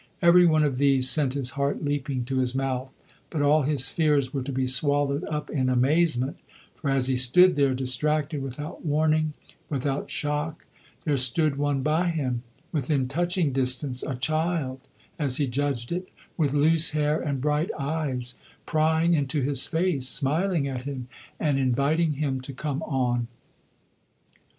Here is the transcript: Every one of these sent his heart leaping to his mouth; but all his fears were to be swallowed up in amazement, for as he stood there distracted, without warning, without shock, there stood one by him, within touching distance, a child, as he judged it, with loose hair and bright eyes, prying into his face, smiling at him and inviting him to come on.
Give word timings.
Every 0.19 0.47
one 0.47 0.63
of 0.63 0.79
these 0.79 1.07
sent 1.07 1.35
his 1.35 1.51
heart 1.51 1.85
leaping 1.85 2.25
to 2.25 2.37
his 2.39 2.55
mouth; 2.55 2.91
but 3.29 3.43
all 3.43 3.61
his 3.61 3.89
fears 3.89 4.33
were 4.33 4.41
to 4.41 4.51
be 4.51 4.65
swallowed 4.65 5.23
up 5.25 5.51
in 5.51 5.69
amazement, 5.69 6.37
for 6.73 6.89
as 6.89 7.05
he 7.05 7.15
stood 7.15 7.55
there 7.55 7.75
distracted, 7.75 8.41
without 8.41 8.83
warning, 8.83 9.33
without 9.69 10.09
shock, 10.09 10.65
there 11.05 11.17
stood 11.17 11.55
one 11.55 11.83
by 11.83 12.09
him, 12.09 12.41
within 12.71 13.07
touching 13.07 13.53
distance, 13.53 14.01
a 14.01 14.15
child, 14.15 14.79
as 15.19 15.37
he 15.37 15.45
judged 15.45 15.91
it, 15.91 16.09
with 16.35 16.51
loose 16.55 16.89
hair 16.97 17.21
and 17.21 17.39
bright 17.39 17.69
eyes, 17.77 18.39
prying 18.65 19.13
into 19.13 19.43
his 19.43 19.67
face, 19.67 20.07
smiling 20.07 20.67
at 20.67 20.81
him 20.81 21.09
and 21.39 21.59
inviting 21.59 22.13
him 22.13 22.41
to 22.41 22.53
come 22.53 22.81
on. 22.87 23.27